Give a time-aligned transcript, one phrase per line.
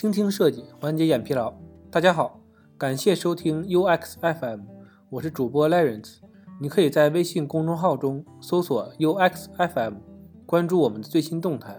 [0.00, 1.52] 倾听设计，缓解眼疲劳。
[1.90, 2.40] 大家好，
[2.78, 4.60] 感谢收听 UX FM，
[5.10, 6.20] 我是主播 Lawrence。
[6.58, 9.96] 你可以在微信公众号中搜索 UX FM，
[10.46, 11.78] 关注我们的最新动态。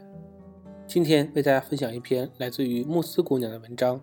[0.86, 4.00] 今天为大家分享一篇来自于慕斯姑娘的文章：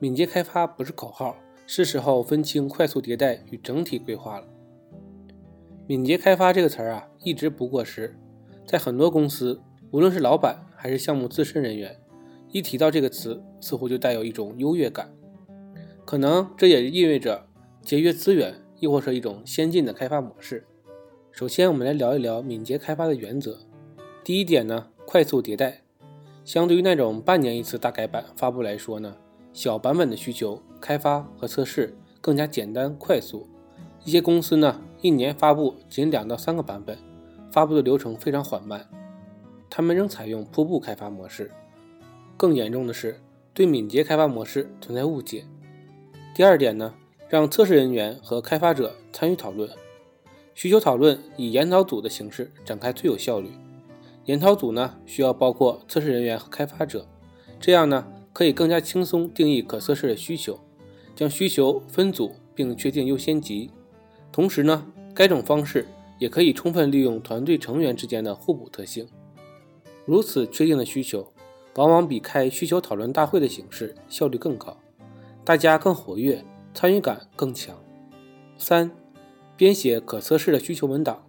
[0.00, 4.46] 敏捷开发不是口号，是时候分清快速迭代与整体规划了。
[5.86, 8.18] 敏捷开发这个词儿啊，一直不过时，
[8.66, 9.60] 在很多公司，
[9.92, 11.96] 无论是老板还是项目自身人员，
[12.52, 15.10] 一提到这个词，似乎就带有一种优越感。
[16.04, 17.46] 可能这也意味着
[17.82, 20.66] 节约资源，亦或是一种先进的开发模式。
[21.30, 23.58] 首先，我们来聊一聊敏捷开发的原则。
[24.22, 25.82] 第一点呢，快速迭代。
[26.44, 29.16] 相对于那种半年一次大改版发布来说呢，
[29.54, 33.48] 小版本的需求开发和测试更加简单快速。
[34.04, 36.98] 一些公司呢，一年发布仅两到三个版本，
[37.50, 38.86] 发布的流程非常缓慢。
[39.70, 41.50] 他们仍采用瀑布开发模式。
[42.42, 43.20] 更严重的是，
[43.54, 45.44] 对敏捷开发模式存在误解。
[46.34, 46.92] 第二点呢，
[47.28, 49.70] 让测试人员和开发者参与讨论。
[50.52, 53.50] 需求讨论以研讨组的形式展开最有效率。
[54.24, 57.06] 研讨组呢，需要包括测试人员和开发者，
[57.60, 60.58] 这样呢，可以更加轻松定义可测试的需求，
[61.14, 63.70] 将需求分组并确定优先级。
[64.32, 64.84] 同时呢，
[65.14, 65.86] 该种方式
[66.18, 69.06] 也可以充分利用团队成员之间的互补特性。
[70.04, 71.32] 如此确定的需求，
[71.76, 74.76] 往往比开需求讨论大会的形式效率更高，
[75.44, 76.44] 大家更活跃，
[76.74, 77.74] 参与感更强。
[78.58, 78.90] 三、
[79.56, 81.24] 编写可测试的需求文档。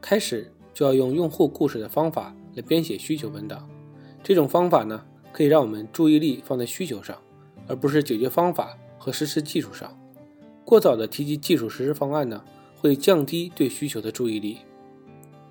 [0.00, 3.68] 开始就要用用户故事的方法来编写需求文档。
[4.22, 7.16] 这种方法呢，可以让我们注意力放在需求上，
[7.68, 9.94] 而不是解决方法和实施技术上。
[10.64, 12.42] 过早的提及技术实施方案呢，
[12.78, 14.58] 会降低对需求的注意力。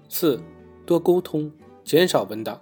[0.07, 0.41] 四、
[0.85, 1.51] 多沟通，
[1.83, 2.59] 减少文档。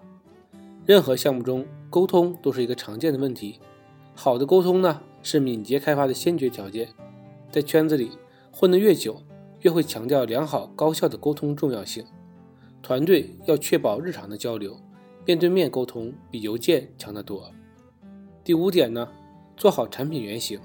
[0.87, 3.59] 任何项目中，沟通都是一个常见的问题。
[4.15, 6.87] 好的沟通呢，是敏捷开发的先决条件。
[7.51, 8.11] 在圈子里
[8.53, 9.21] 混得越久，
[9.63, 12.05] 越会强调良好高效的沟通重要性。
[12.81, 14.79] 团队要确保日常的交流，
[15.25, 17.51] 面对面沟通比邮件强得多。
[18.45, 19.05] 第五点呢，
[19.57, 20.57] 做好产品原型。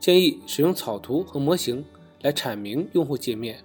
[0.00, 1.84] 建议使用草图和模型
[2.22, 3.60] 来阐明用户界面，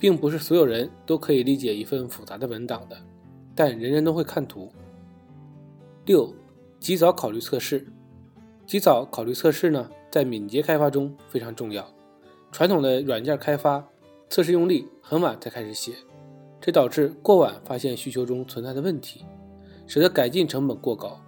[0.00, 2.96] 并不是所有人都可以理解一份复杂的文档的，
[3.54, 4.72] 但人人都会看图。
[6.04, 6.34] 六，
[6.80, 7.86] 及早考虑测试。
[8.66, 11.86] 及早考虑测试呢，在敏捷开发中非常重要。
[12.50, 13.86] 传统的软件开发，
[14.28, 15.92] 测试用例很晚才开始写，
[16.60, 19.24] 这导致过晚发现需求中存在的问题，
[19.86, 21.20] 使得改进成本过高。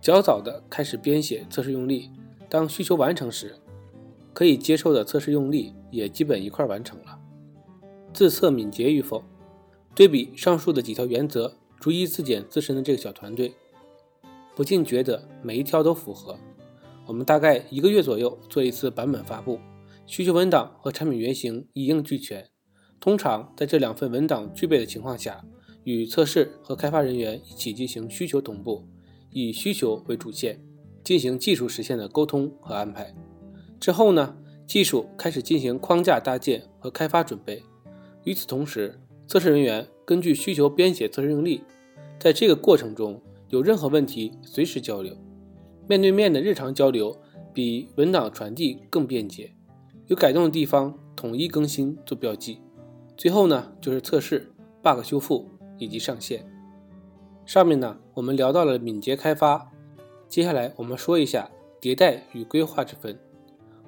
[0.00, 2.10] 较早的开始编写测试用例，
[2.48, 3.54] 当需求完成时。
[4.34, 7.18] 可以接受的测试用例也基本一块完成了。
[8.14, 9.24] 自测敏捷与否，
[9.96, 13.52] 对比上述的几条原则，逐一自检自身的这个小团队，
[14.58, 16.36] 不禁觉得每一条都符合。
[17.06, 19.60] 我们大概一个月左右做一次版本发布，
[20.04, 22.44] 需求文档和产品原型一应俱全。
[22.98, 25.44] 通常在这两份文档具备的情况下，
[25.84, 28.82] 与测试和开发人员一起进行需求同步，
[29.30, 30.60] 以需求为主线，
[31.04, 33.14] 进行技术实现的沟通和安排。
[33.78, 34.36] 之后呢，
[34.66, 37.62] 技术开始进行框架搭建和开发准备。
[38.24, 41.62] 与此同时，测试人员根据需求编写测试用例。
[42.18, 45.16] 在这个过程中，有任何问题随时交流，
[45.88, 47.18] 面对面的日常交流
[47.52, 49.52] 比文档传递更便捷。
[50.06, 52.60] 有改动的地方，统一更新做标记。
[53.16, 55.48] 最后呢，就是测试、bug 修复
[55.78, 56.44] 以及上线。
[57.44, 59.70] 上面呢，我们聊到了敏捷开发，
[60.28, 61.50] 接下来我们说一下
[61.80, 63.18] 迭代与规划之分。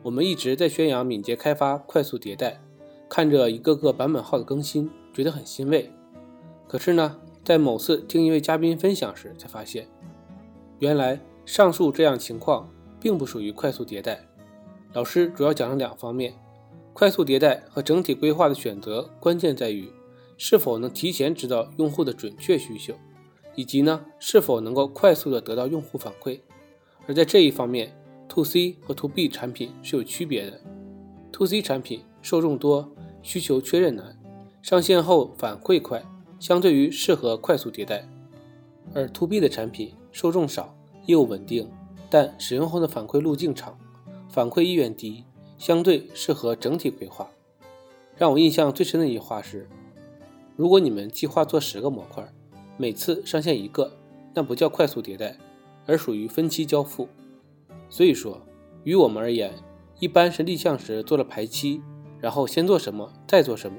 [0.03, 2.61] 我们一直在宣扬敏捷开发、快速迭代，
[3.09, 5.91] 看着一个个版本号的更新，觉得很欣慰。
[6.67, 9.89] 可是呢，在某次听一位嘉宾分享时，才发现，
[10.79, 12.71] 原来上述这样情况
[13.01, 14.27] 并不属于快速迭代。
[14.93, 16.35] 老师主要讲了两方面：
[16.93, 19.91] 快速迭代和整体规划的选择，关键在于
[20.37, 22.95] 是否能提前知道用户的准确需求，
[23.55, 26.41] 以及呢，是否能够快速的得到用户反馈。
[27.07, 27.97] 而在这一方面
[28.29, 30.61] ，To C 和 To B 产品是有区别的。
[31.33, 32.93] To C 产品受众多，
[33.23, 34.19] 需求确认难，
[34.61, 36.05] 上线后反馈快，
[36.41, 37.99] 相对于适合快速迭代；
[38.95, 40.75] 而 To B 的产品受众少，
[41.07, 41.71] 业务稳定，
[42.09, 43.79] 但使用后的反馈路径长，
[44.29, 45.25] 反馈意愿低，
[45.59, 47.31] 相对适合整体规划。
[48.17, 49.69] 让我印象最深的一句话是：
[50.57, 52.27] 如果你们计划做十个模块，
[52.79, 53.93] 每次上线一个，
[54.33, 55.37] 那不叫快速迭代，
[55.87, 57.07] 而属于分期交付。
[57.91, 58.41] 所以说，
[58.85, 59.53] 于我们而言，
[59.99, 61.83] 一般是立项时做了排期，
[62.19, 63.77] 然后先做什么，再做什么，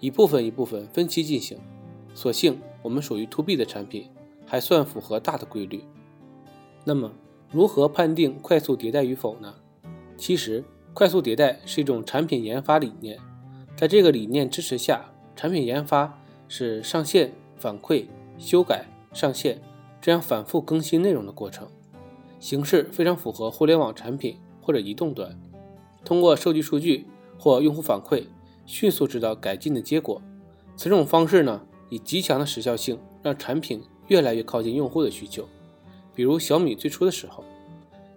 [0.00, 1.58] 一部分一部分分期进行。
[2.14, 4.08] 所幸我们属于 To B 的产品，
[4.46, 5.82] 还算符合大的规律。
[6.84, 7.10] 那么，
[7.50, 9.54] 如何判定快速迭代与否呢？
[10.16, 13.18] 其实，快速迭代是一种产品研发理念，
[13.76, 18.06] 在这个理念支持下，产品研发是上线、反馈、
[18.38, 19.60] 修改、上线
[20.00, 21.66] 这样反复更新内容的过程，
[22.38, 25.36] 形式非常符合互联网产品或者移动端，
[26.04, 27.06] 通过收集数据
[27.38, 28.24] 或用户反馈，
[28.66, 30.22] 迅速知道改进的结果。
[30.76, 31.62] 此种方式呢，
[31.94, 35.48] 以极强的时效性，让产品越来越靠近用户的需求。
[36.12, 37.44] 比如小米最初的时候，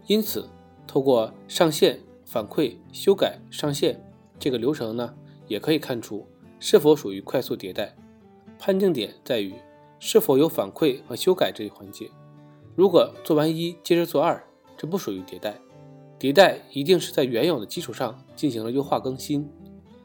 [0.08, 0.50] 因此
[0.88, 2.00] 透过上线。
[2.30, 3.98] 反馈、修改、上线
[4.38, 5.14] 这个流程呢，
[5.48, 6.28] 也可以看出
[6.60, 7.96] 是否属于快速迭代。
[8.60, 9.54] 判定点在于
[9.98, 12.10] 是否有反馈和修改这一环节。
[12.76, 14.44] 如果做完一接着做二，
[14.76, 15.58] 这不属于迭代。
[16.20, 19.50] 迭代一定是在原有的基础上进行了优化更新。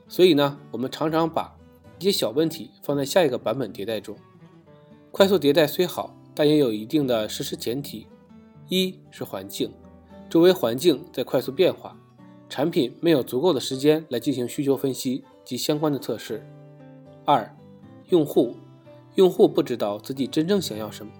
[0.06, 1.52] 所以呢，我们常常把
[2.02, 4.16] 一些小问题放在下一个版本迭代中。
[5.12, 8.08] 快速迭代虽好，但也有一定的实施前提：
[8.68, 9.72] 一是环境，
[10.28, 11.96] 周围环境在快速变化。
[12.48, 16.44] 产品没有足够的时间来进行需求分析及相关的测试。
[17.24, 17.56] 二，
[18.08, 18.56] 用户，
[19.14, 21.12] 用户不知道自己真正想要什么，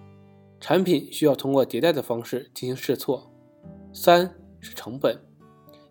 [0.59, 3.31] 产品需要通过迭代的方式进行试错。
[3.93, 5.17] 三是成本，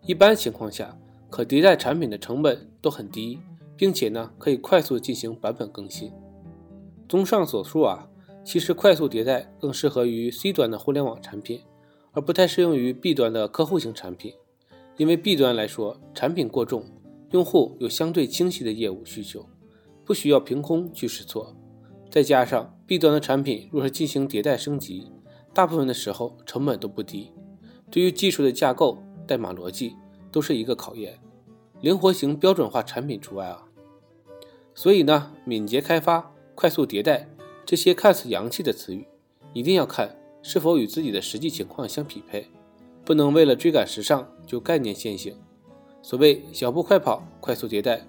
[0.06, 1.00] 一般情况下，
[1.30, 3.40] 可迭代产品的成本都很低，
[3.76, 6.12] 并且呢可以快速进行版本更新。
[7.08, 8.08] 综上所述啊，
[8.44, 11.62] 其实快速迭代更适合于 C 端的互联网产品，
[12.12, 14.34] 而不太适用于 B 端的客户型产品。
[14.98, 16.86] 因为 B 端来说，产品过重，
[17.32, 19.46] 用户有相对清晰的业务需求，
[20.06, 21.56] 不需要凭空去试错。
[22.10, 25.12] 再加上 B 端的产品若是进行迭代升级，
[25.54, 27.32] 大部分的时候成本都不低，
[27.90, 29.96] 对于技术的架构、代码逻辑
[30.32, 31.20] 都是一个考验。
[31.82, 33.66] 灵活型标准化产品除外啊。
[34.74, 37.28] 所以呢，敏捷开发、快速迭代
[37.66, 39.06] 这些看似洋气的词语，
[39.54, 42.48] 一定要看是否与自己的实际情况相匹配。
[43.04, 45.36] 不能为了追赶时尚就概念先行。
[46.04, 48.08] 所谓小步快跑，快速迭代，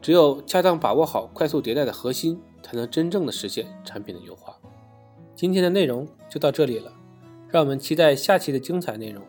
[0.00, 4.56] 只有恰当把握好快速迭代的核心，才能真正的实现产品的优化。
[5.34, 6.92] 今天的内容就到这里了，
[7.48, 9.22] 让我们期待下期的精彩内容。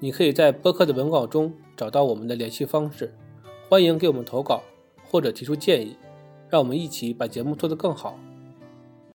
[0.00, 3.12] 你可以在播客的文稿中找到我们的联系方式，
[3.68, 4.62] 欢迎给我们投稿
[5.10, 5.96] 或者提出建议，
[6.48, 8.16] 让我们一起把节目做得更好。